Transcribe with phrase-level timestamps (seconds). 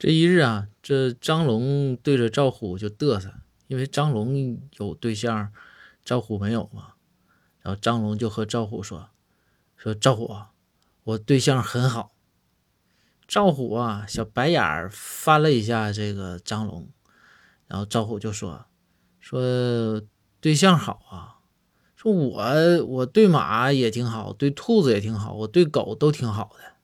[0.00, 3.34] 这一日啊，这张龙对着赵虎就嘚瑟，
[3.66, 5.52] 因为张龙有对象，
[6.02, 6.94] 赵虎没有嘛。
[7.60, 9.10] 然后张龙就和赵虎说
[9.76, 10.34] ：“说赵虎，
[11.04, 12.12] 我对象很好。”
[13.28, 16.88] 赵虎啊，小白眼儿翻了一下这个张龙，
[17.66, 18.64] 然后赵虎就说
[19.20, 20.00] ：“说
[20.40, 21.44] 对象好啊，
[21.94, 26.76] 说我我对马也挺好，对兔子也挺好，我对狗都挺好的。”